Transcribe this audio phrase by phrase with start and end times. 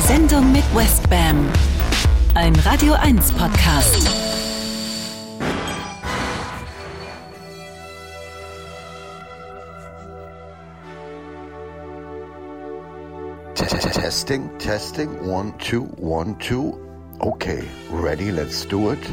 [0.00, 1.46] Die Sendung mit Westbam.
[2.34, 4.08] Ein Radio 1 Podcast.
[13.92, 16.78] Testing, testing, one, two, one, two.
[17.20, 19.06] Okay, ready, let's do it.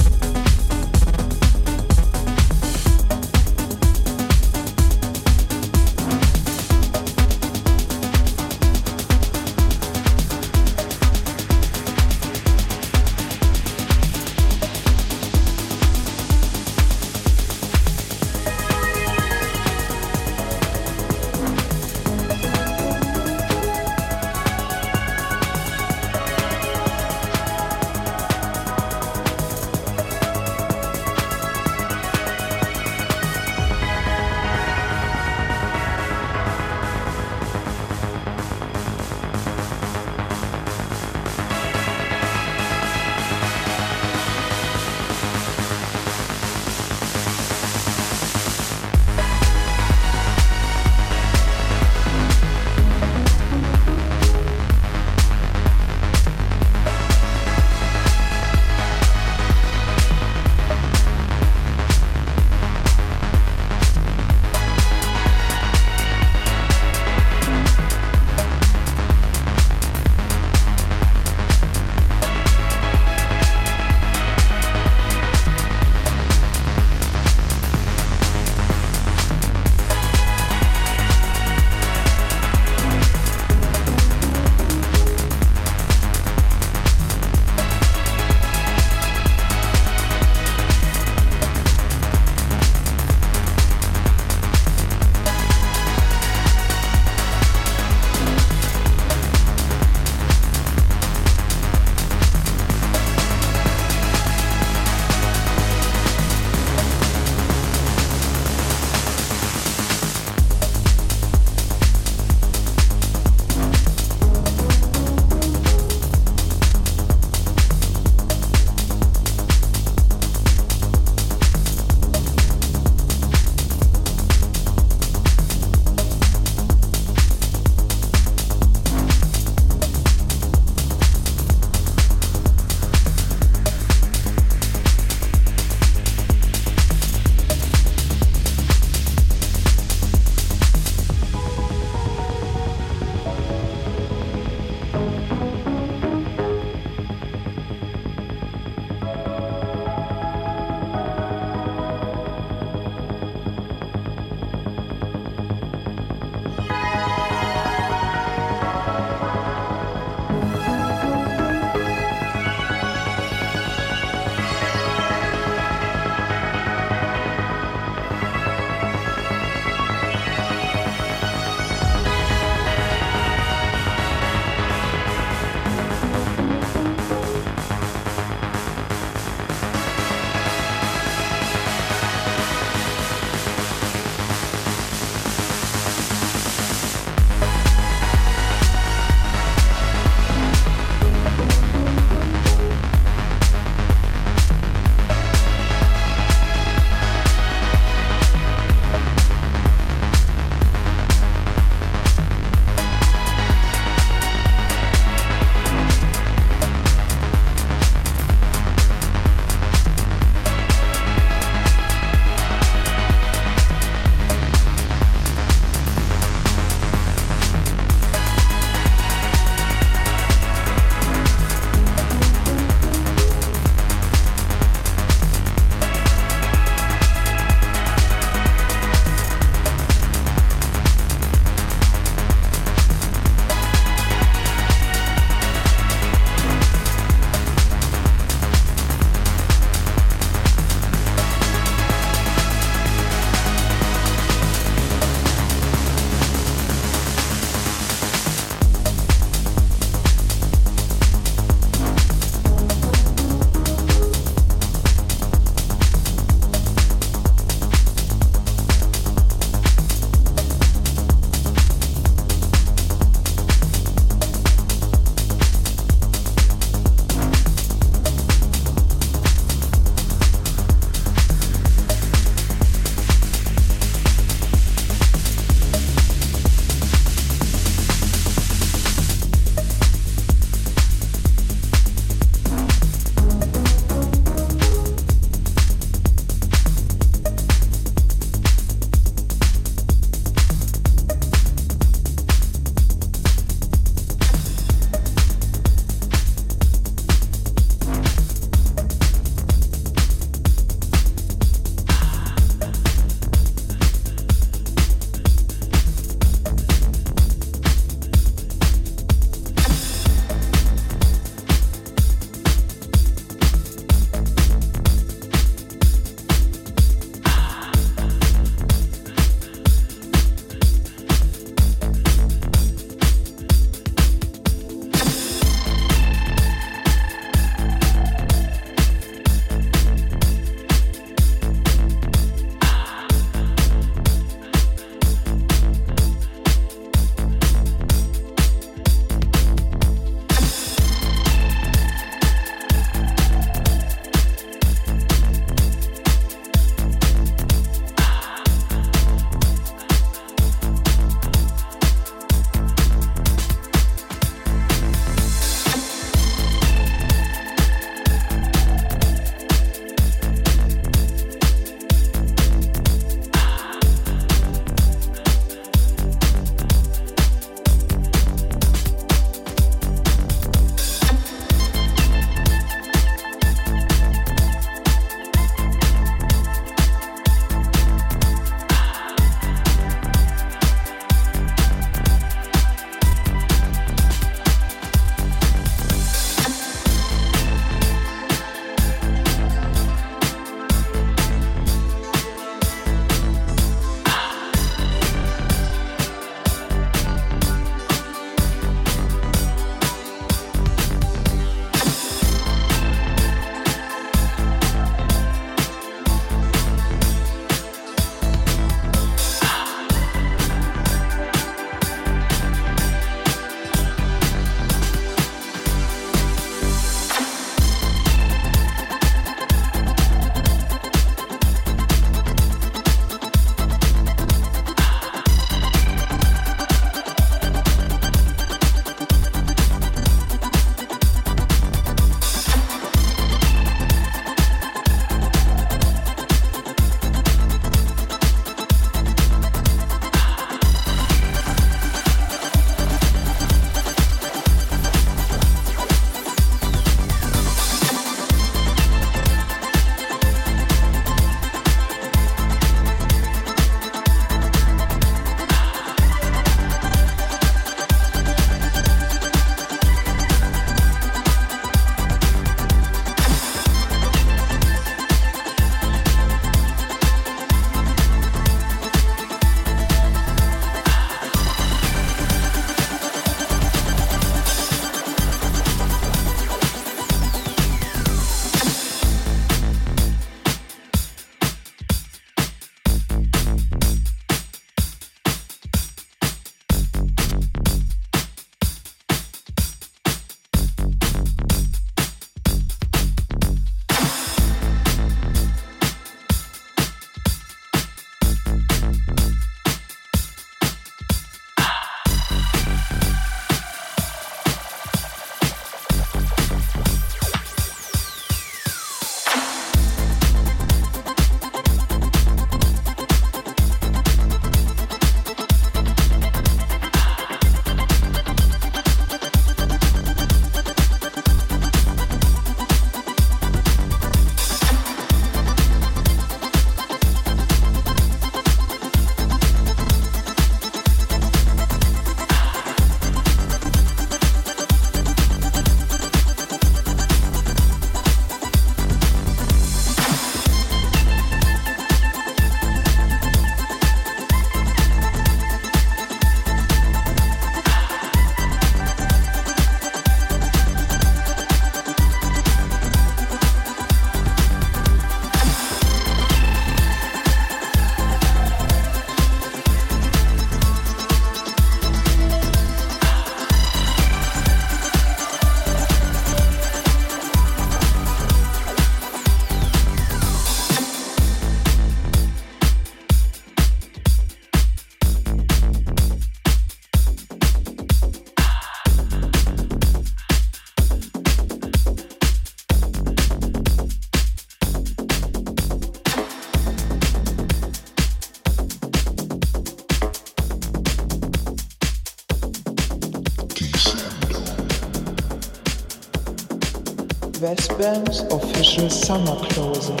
[597.81, 600.00] Westbam's official summer closer.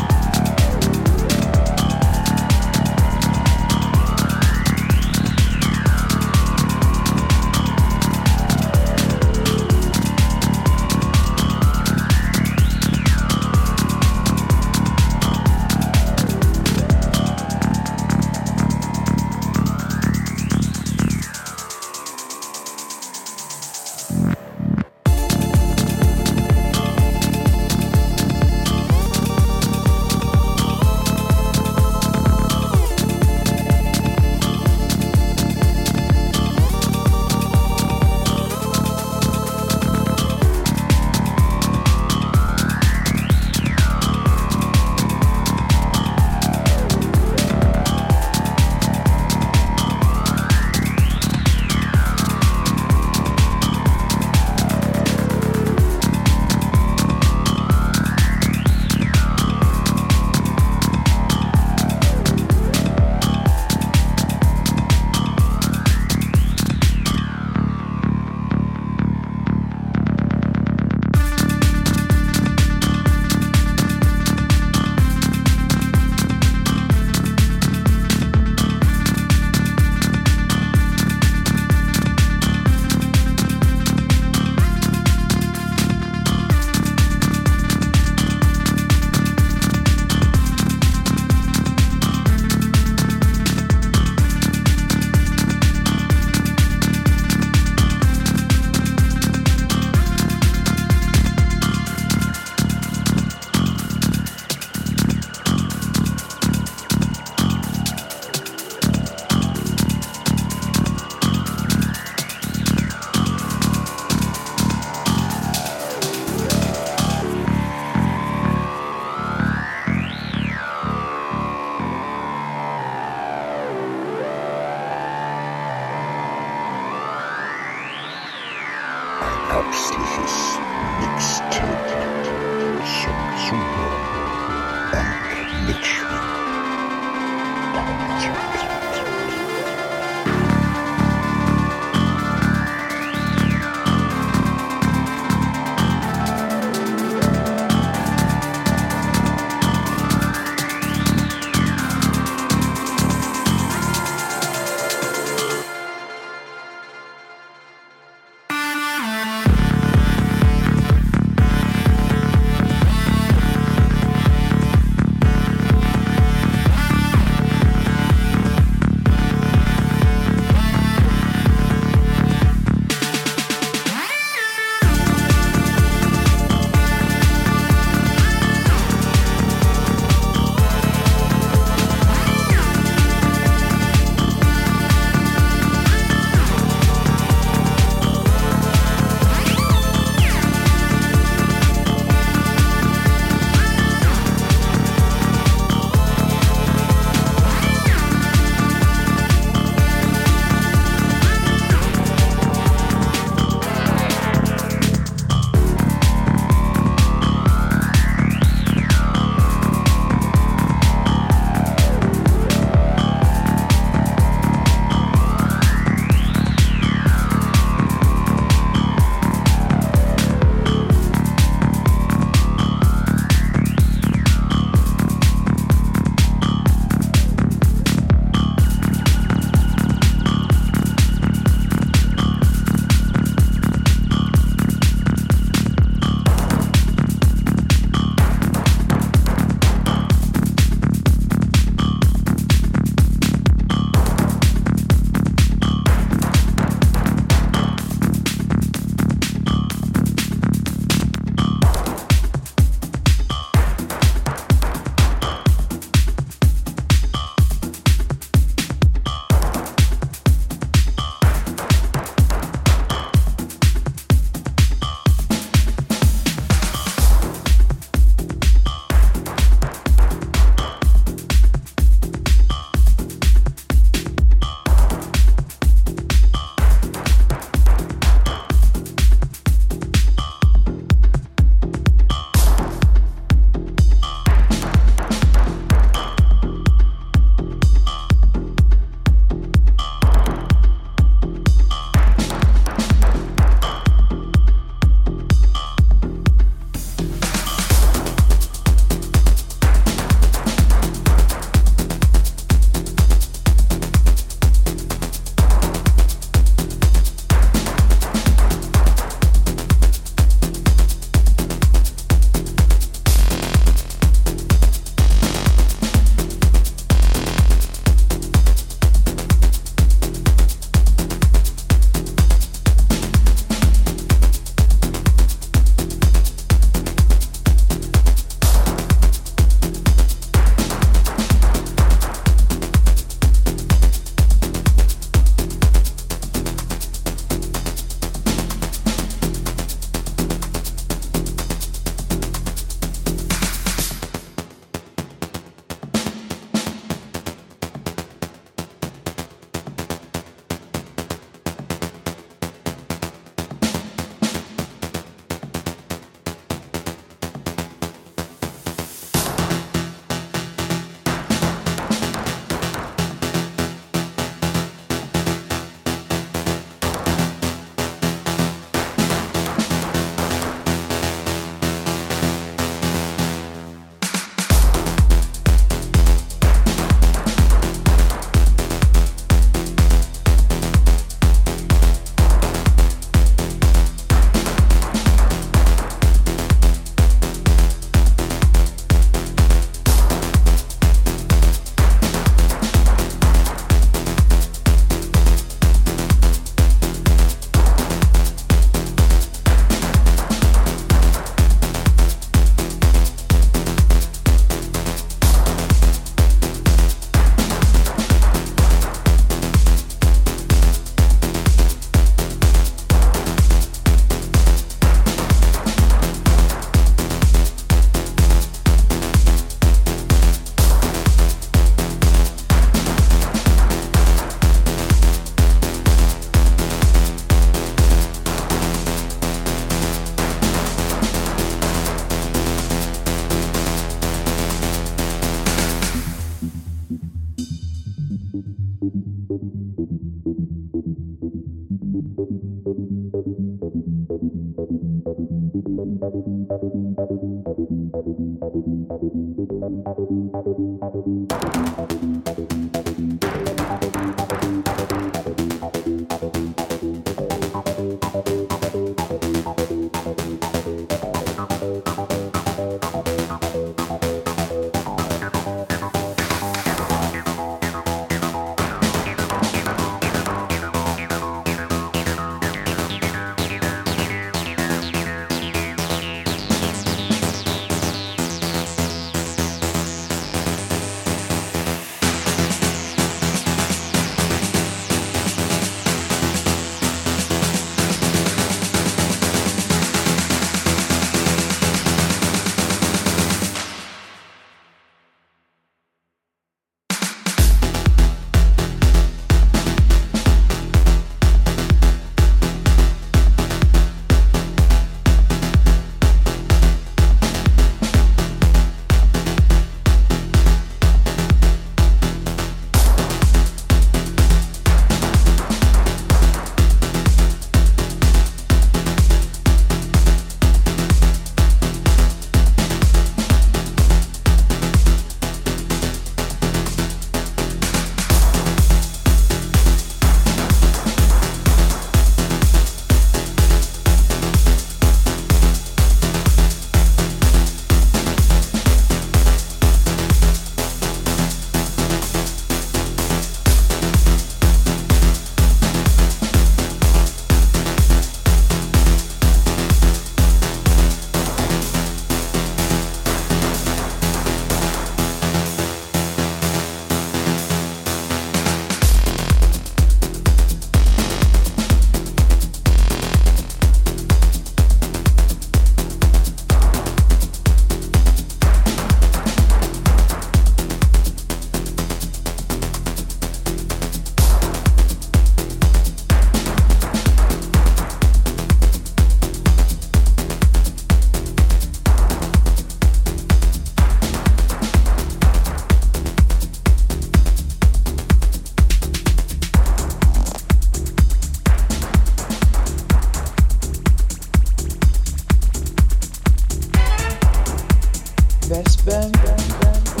[598.51, 600.00] best band.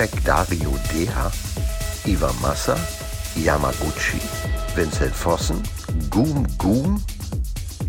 [0.00, 1.30] Fek Dario Deha,
[2.06, 2.74] Iva Massa,
[3.36, 4.18] Yamaguchi,
[4.74, 5.62] Vincent Vossen,
[6.08, 7.04] Goom Goom,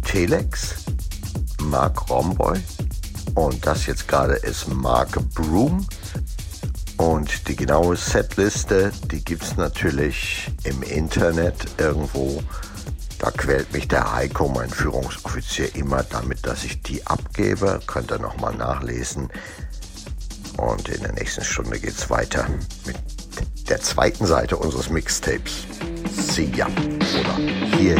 [0.03, 0.75] Telex,
[1.61, 2.59] Mark Romboy
[3.35, 5.87] und das jetzt gerade ist Mark Broom.
[6.97, 12.43] Und die genaue Setliste, die gibt es natürlich im Internet irgendwo.
[13.19, 17.79] Da quält mich der Heiko, mein Führungsoffizier, immer damit, dass ich die abgebe.
[17.87, 19.29] Könnt ihr nochmal nachlesen.
[20.93, 22.47] In der nächsten Stunde geht es weiter
[22.85, 22.97] mit
[23.69, 25.65] der zweiten Seite unseres Mixtapes.
[26.11, 26.67] See ya.
[26.67, 27.97] Oder hier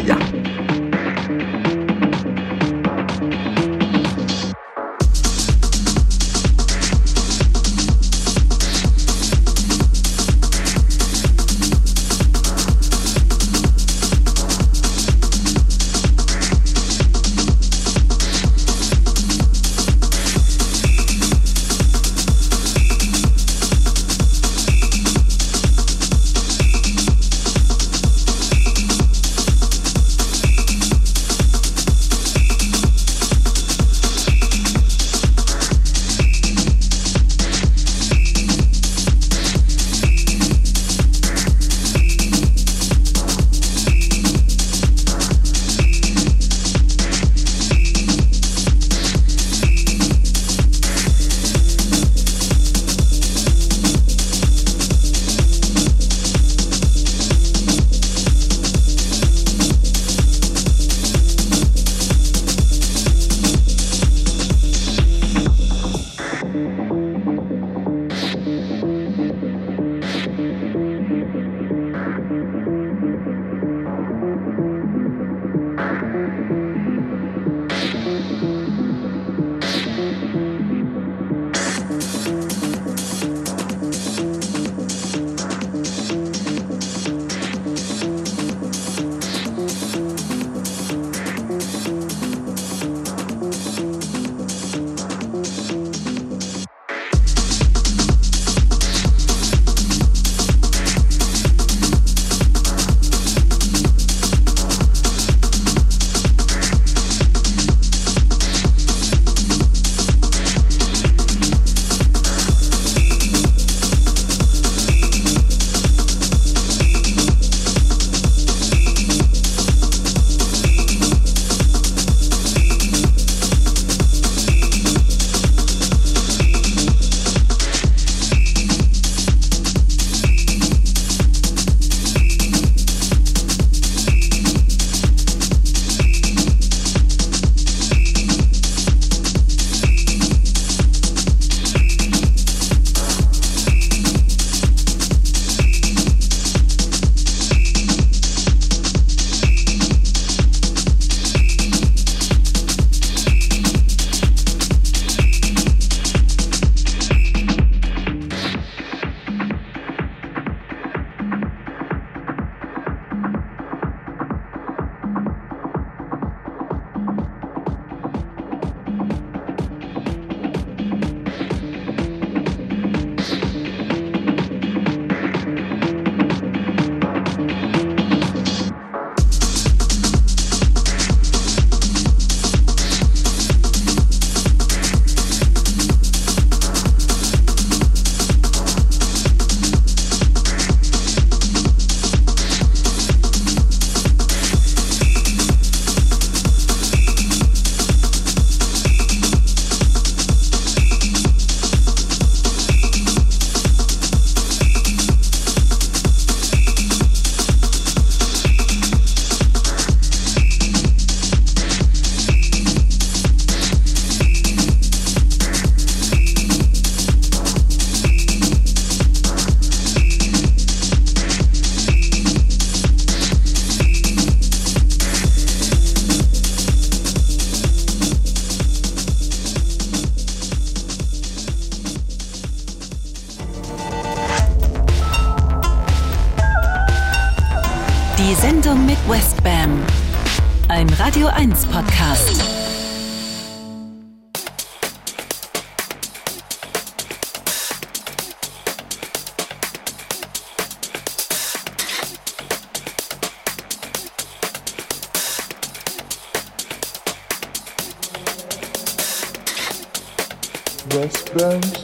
[260.92, 261.00] ja.
[261.00, 261.84] Westbam's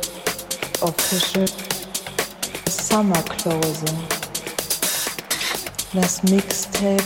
[0.82, 1.45] official
[2.70, 3.97] summer clothing.
[5.93, 7.03] Das Mixtape.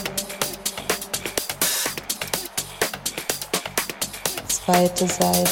[4.48, 5.48] Zweite Seite.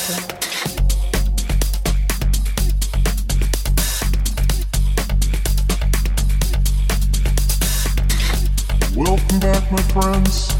[8.94, 10.59] Welcome back, my friends.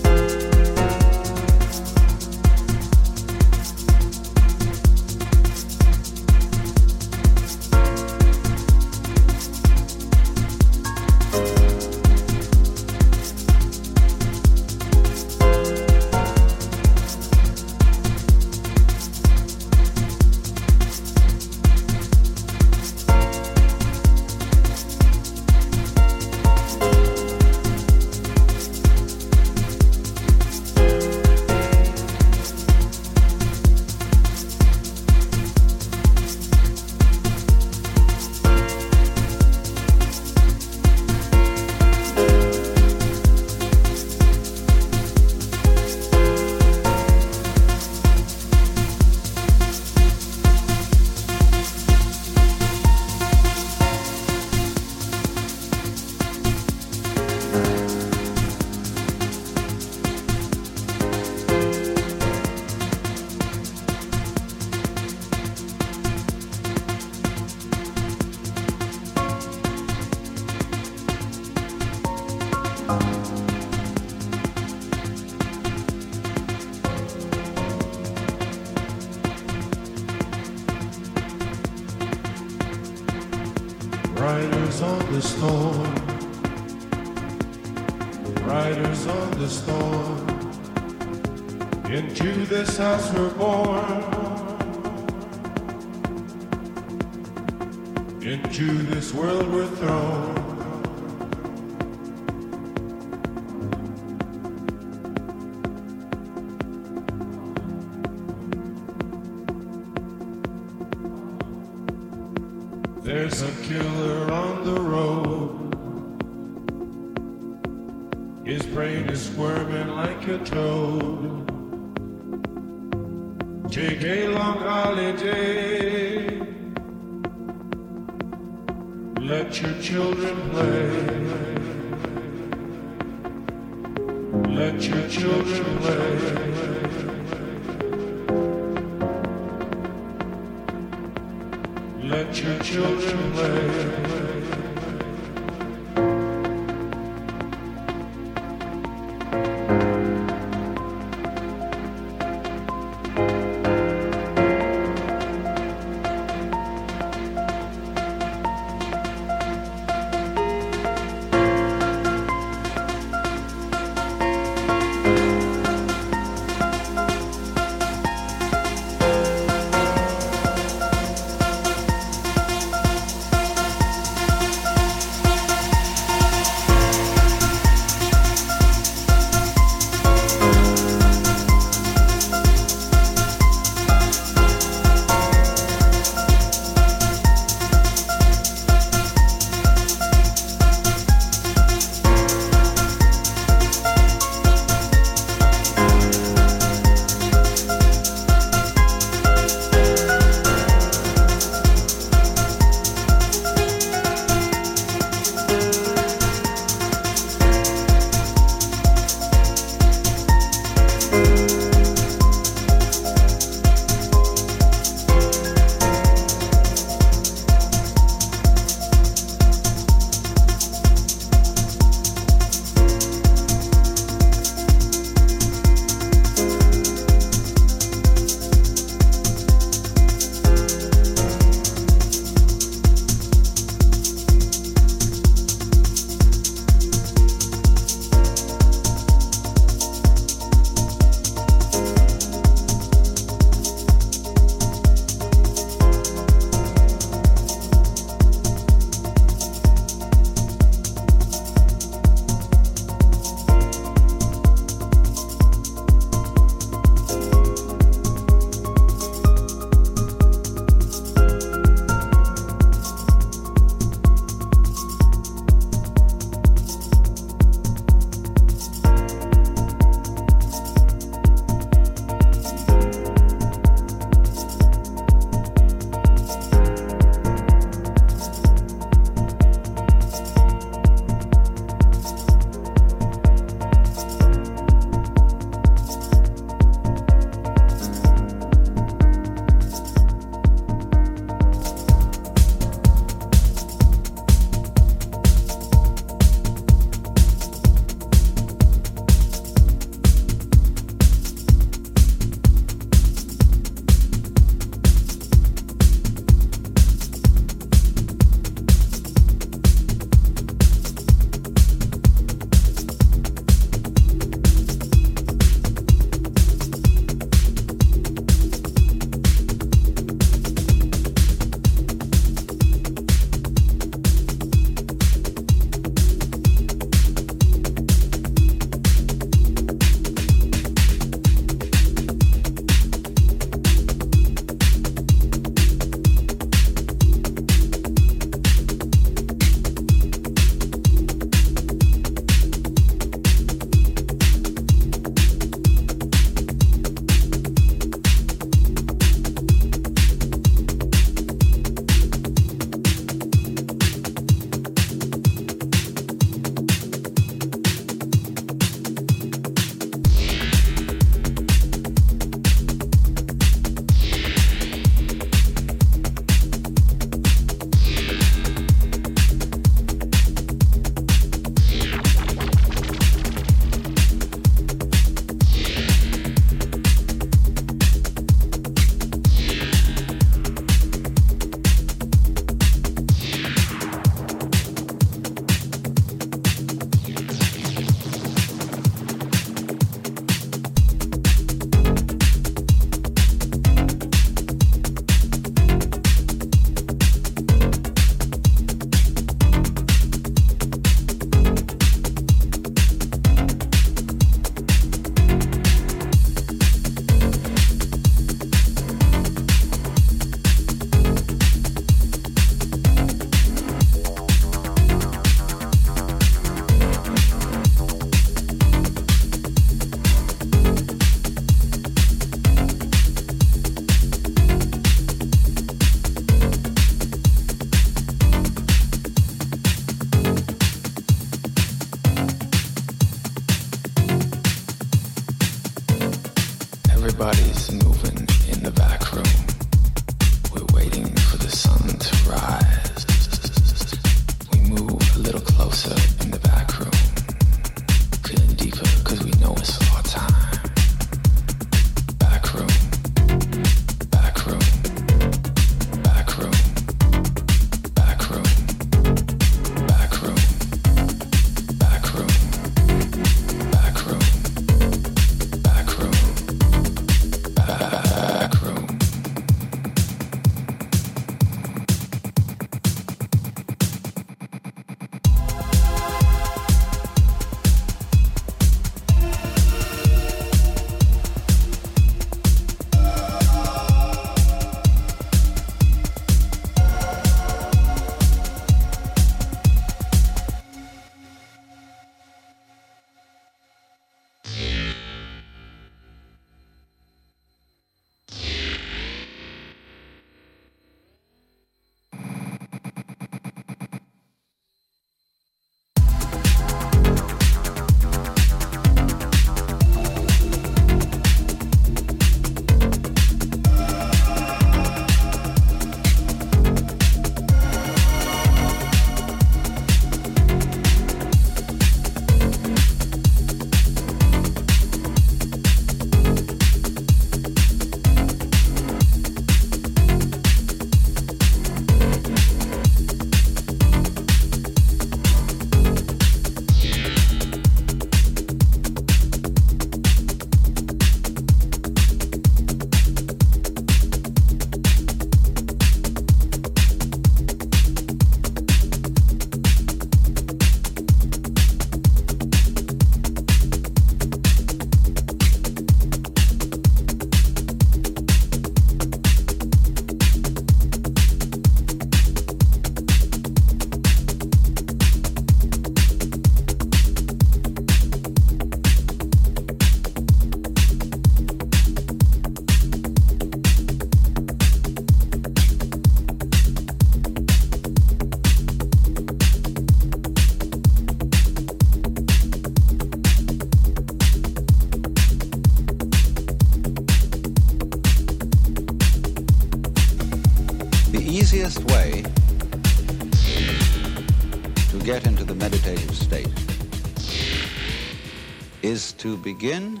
[599.20, 600.00] To begin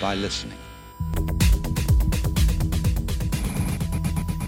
[0.00, 0.56] by listening.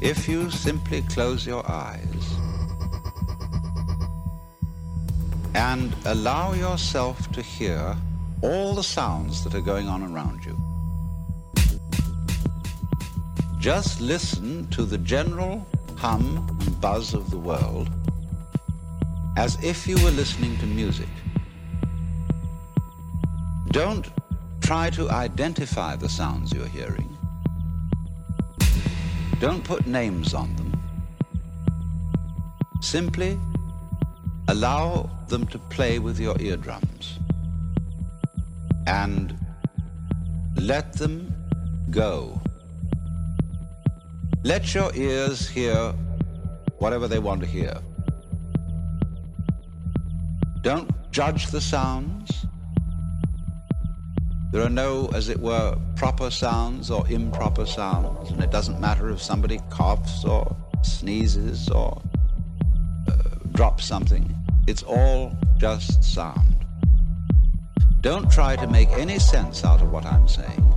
[0.00, 2.24] If you simply close your eyes
[5.54, 7.94] and allow yourself to hear
[8.40, 10.56] all the sounds that are going on around you,
[13.58, 15.66] just listen to the general
[15.98, 17.90] hum and buzz of the world
[19.36, 21.19] as if you were listening to music.
[24.70, 27.18] Try to identify the sounds you're hearing.
[29.40, 30.70] Don't put names on them.
[32.80, 33.36] Simply
[34.46, 37.18] allow them to play with your eardrums
[38.86, 39.36] and
[40.54, 41.34] let them
[41.90, 42.40] go.
[44.44, 45.92] Let your ears hear
[46.78, 47.76] whatever they want to hear.
[50.60, 52.46] Don't judge the sounds.
[54.52, 59.08] There are no, as it were, proper sounds or improper sounds, and it doesn't matter
[59.10, 62.02] if somebody coughs or sneezes or
[63.08, 63.12] uh,
[63.52, 64.34] drops something.
[64.66, 66.56] It's all just sound.
[68.00, 70.74] Don't try to make any sense out of what I'm saying,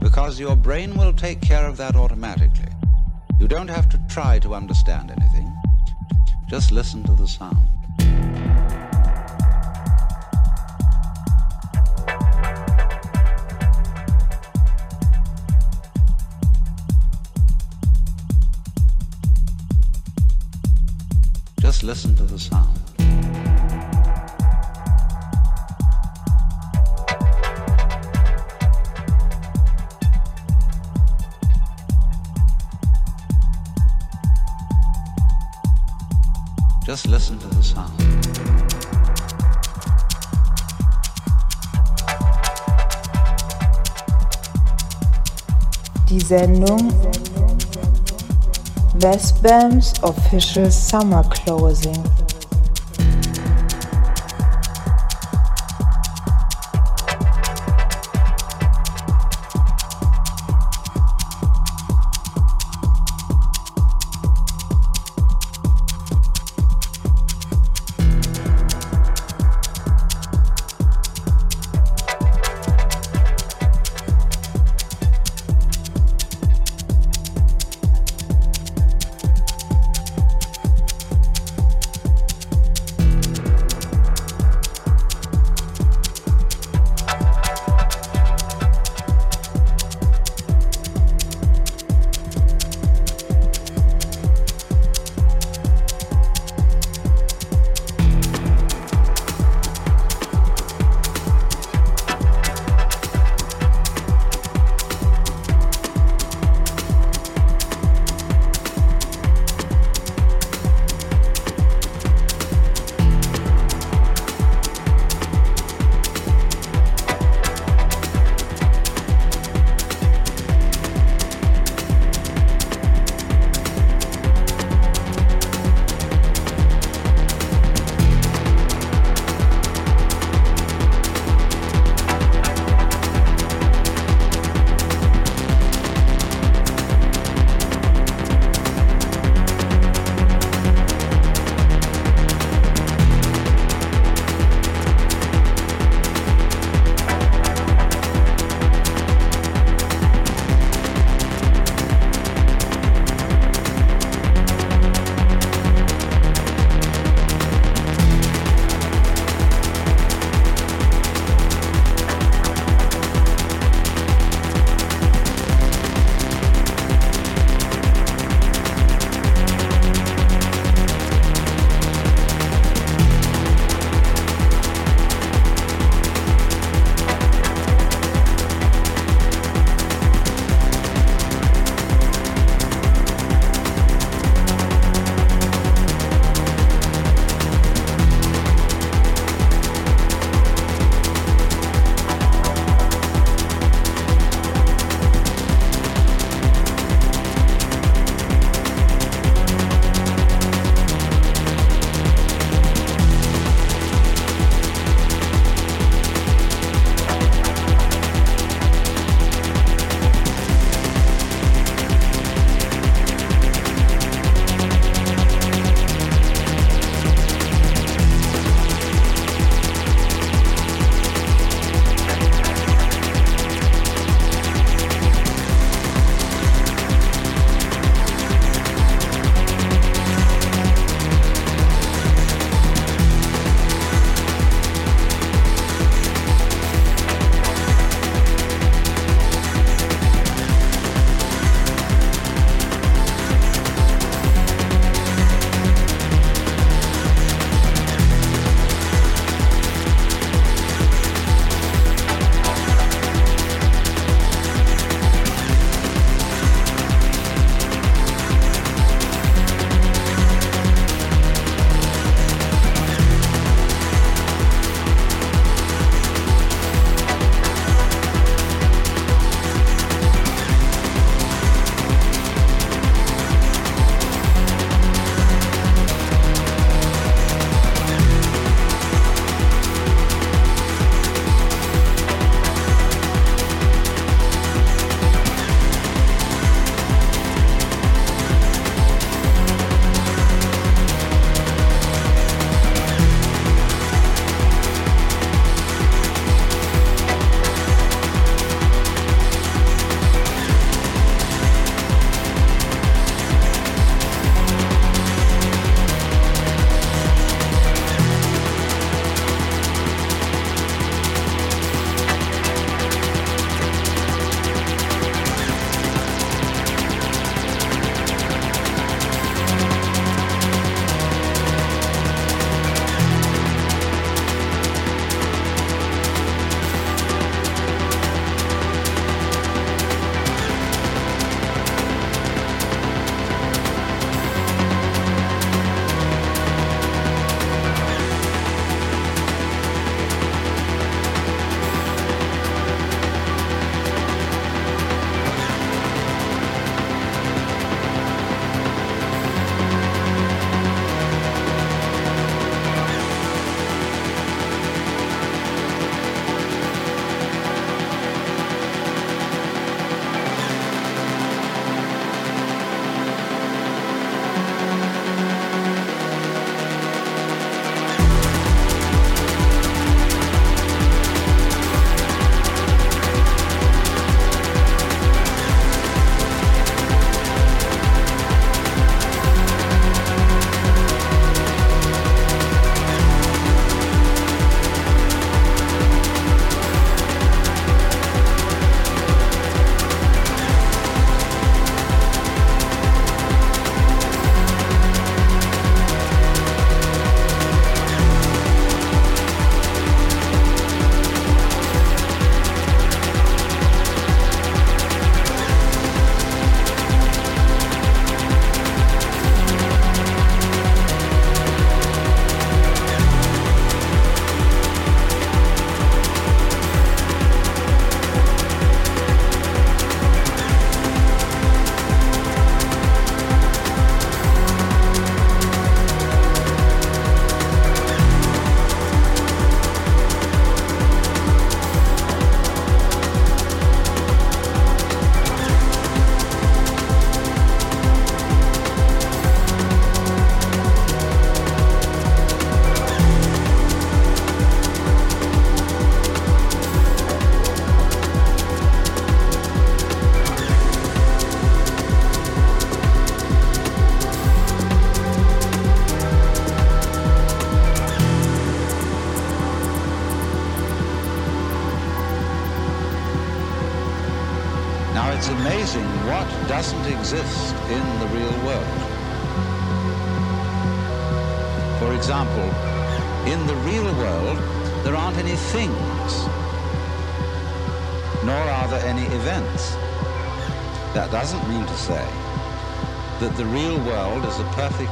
[0.00, 2.72] because your brain will take care of that automatically.
[3.38, 5.50] You don't have to try to understand anything.
[6.50, 8.49] Just listen to the sound.
[21.90, 22.68] Listen to the sound.
[36.86, 37.98] Just listen to the sound.
[46.06, 46.86] Die Sendung
[49.00, 52.19] Westbams Official Summer Closing.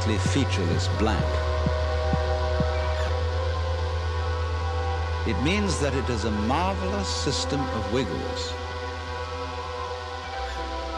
[0.08, 1.24] Perfectly featureless blank.
[5.26, 8.54] It means that it is a marvelous system of wiggles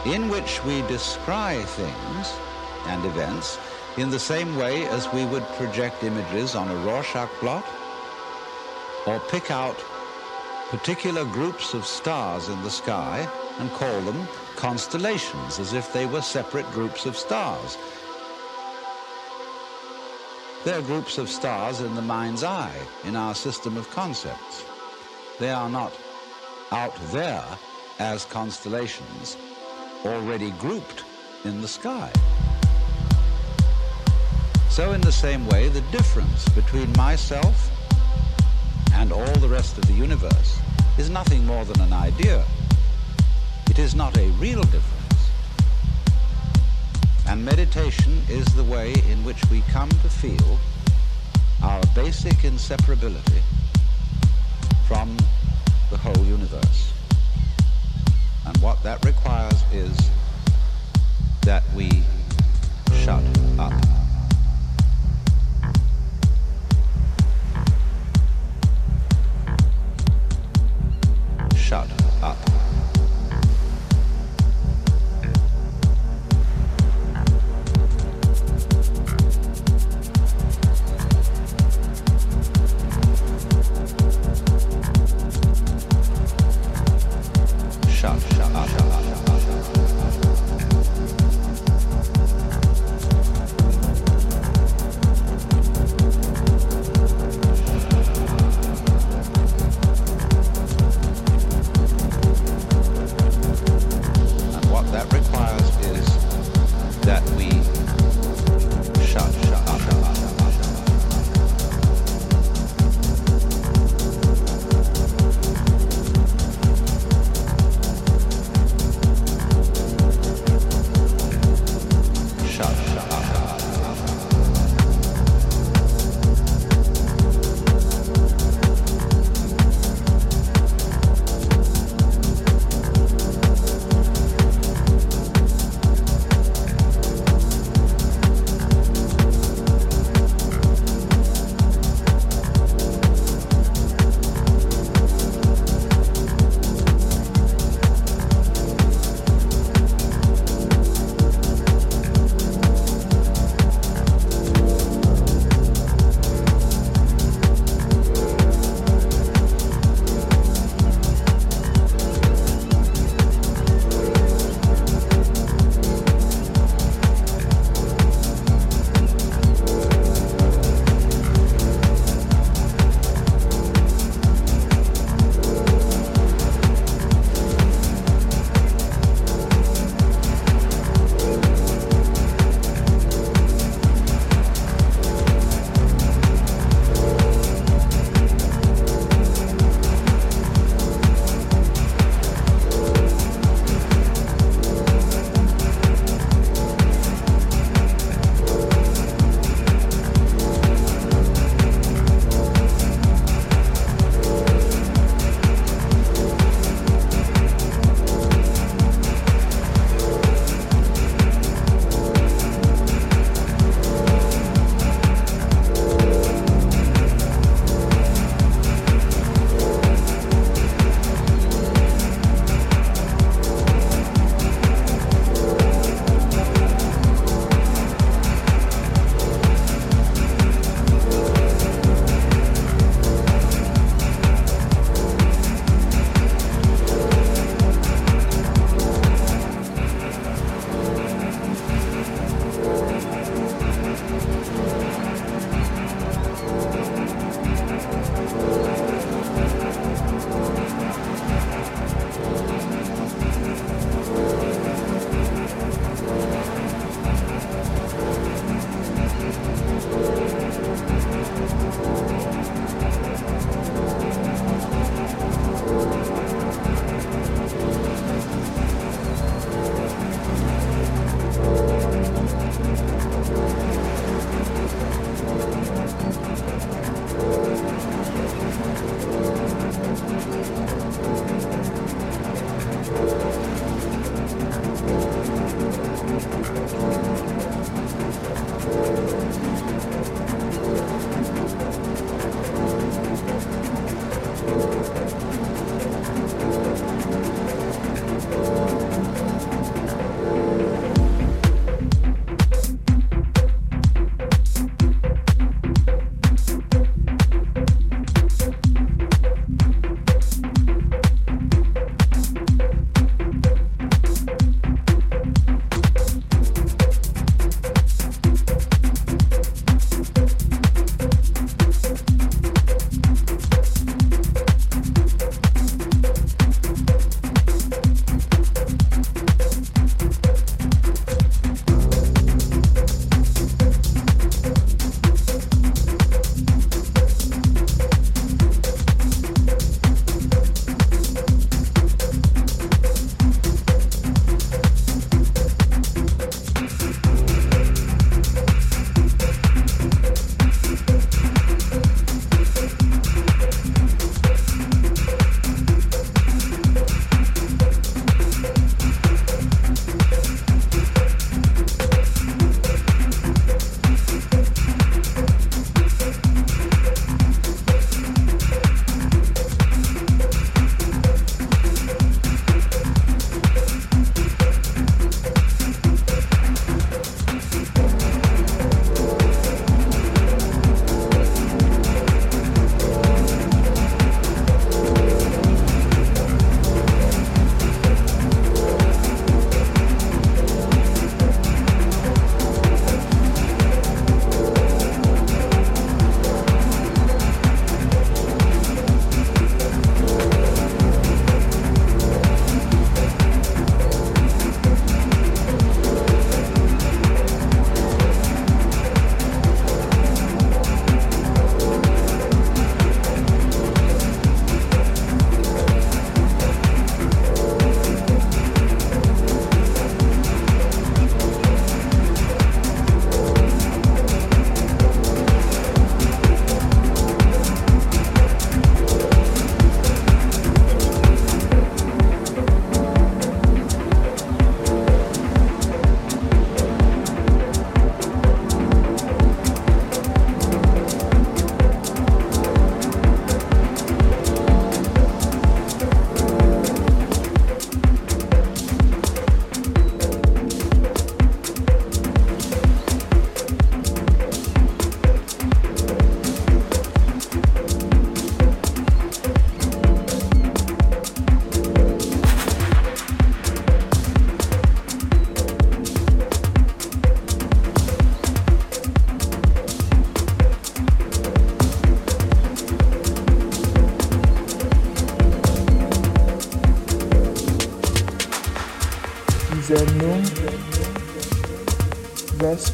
[0.05, 2.39] in which we descry things
[2.85, 3.59] and events
[3.97, 7.65] in the same way as we would project images on a Rorschach blot
[9.07, 9.77] or pick out
[10.69, 13.27] particular groups of stars in the sky
[13.59, 14.25] and call them
[14.55, 17.77] constellations as if they were separate groups of stars.
[20.63, 24.63] They're groups of stars in the mind's eye, in our system of concepts.
[25.39, 25.91] They are not
[26.71, 27.43] out there
[27.97, 29.37] as constellations,
[30.05, 31.03] already grouped
[31.45, 32.11] in the sky.
[34.69, 37.71] So in the same way, the difference between myself
[38.93, 40.59] and all the rest of the universe
[40.99, 42.45] is nothing more than an idea.
[43.67, 44.90] It is not a real difference.
[47.31, 50.59] And meditation is the way in which we come to feel
[51.63, 53.41] our basic inseparability
[54.85, 55.15] from
[55.91, 56.91] the whole universe.
[58.45, 59.97] And what that requires is
[61.43, 62.03] that we
[62.91, 63.23] shut
[63.57, 64.00] up.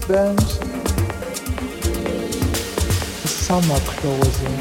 [0.07, 0.51] Westbams
[3.27, 4.56] Summer Closing.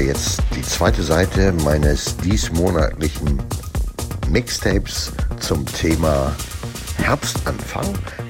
[0.00, 3.42] Jetzt die zweite Seite meines diesmonatlichen
[4.28, 6.34] Mixtapes zum Thema
[6.98, 7.86] Herbstanfang.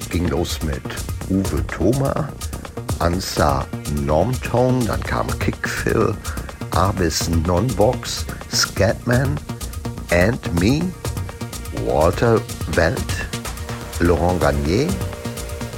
[0.08, 0.82] Ging los mit
[1.28, 2.28] Uwe Thoma,
[3.00, 3.66] Ansa
[4.04, 6.14] Normtone, dann kam Kickfill,
[6.70, 8.24] Abis Nonbox,
[8.54, 9.36] Scatman,
[10.10, 10.80] And Me,
[11.86, 12.40] Walter
[12.74, 13.28] Welt,
[14.00, 14.88] Laurent Garnier,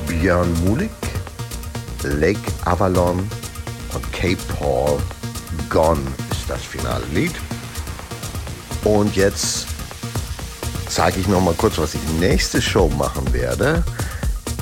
[0.06, 0.90] Björn Mulik,
[2.02, 3.18] Lake Avalon
[3.94, 4.98] und Cape Paul
[5.70, 6.00] Gone
[6.32, 7.32] ist das finale Lied.
[8.84, 9.66] Und jetzt
[10.88, 13.84] zeige ich noch mal kurz, was ich nächste Show machen werde.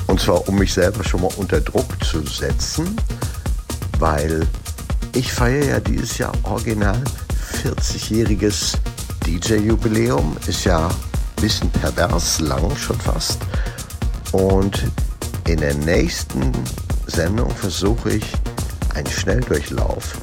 [0.05, 2.95] Und zwar, um mich selber schon mal unter Druck zu setzen,
[3.97, 4.47] weil
[5.13, 7.03] ich feiere ja dieses Jahr original
[7.63, 8.77] 40-jähriges
[9.25, 10.37] DJ-Jubiläum.
[10.45, 13.39] Ist ja ein bisschen pervers lang schon fast.
[14.31, 14.83] Und
[15.47, 16.51] in der nächsten
[17.07, 18.33] Sendung versuche ich
[18.93, 20.13] einen Schnelldurchlauf.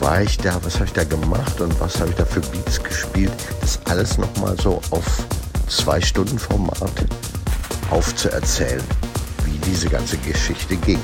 [0.00, 0.58] War ich da?
[0.62, 3.32] Was habe ich da gemacht und was habe ich da für Beats gespielt?
[3.60, 5.04] Das alles nochmal so auf
[5.68, 6.92] zwei Stunden Format
[7.90, 8.82] aufzuerzählen,
[9.44, 11.00] wie diese ganze Geschichte ging.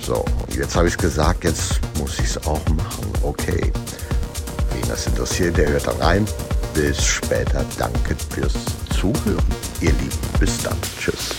[0.00, 3.10] So, jetzt habe ich gesagt, jetzt muss ich es auch machen.
[3.22, 3.72] Okay.
[4.72, 6.26] Wen das interessiert, der hört dann rein.
[6.74, 7.64] Bis später.
[7.78, 8.52] Danke fürs
[8.98, 9.44] Zuhören.
[9.80, 10.76] Ihr Lieben, bis dann.
[10.98, 11.30] Tschüss.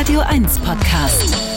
[0.00, 1.49] Radio 1 Podcast.